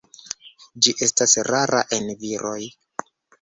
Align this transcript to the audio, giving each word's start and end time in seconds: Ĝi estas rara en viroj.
Ĝi 0.87 0.93
estas 1.07 1.35
rara 1.49 1.83
en 1.99 2.09
viroj. 2.25 2.57